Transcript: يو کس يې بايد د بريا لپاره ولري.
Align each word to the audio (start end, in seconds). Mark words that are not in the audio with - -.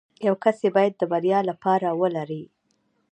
يو 0.27 0.35
کس 0.43 0.57
يې 0.65 0.69
بايد 0.75 0.93
د 0.97 1.03
بريا 1.11 1.39
لپاره 1.49 1.87
ولري. 2.01 2.43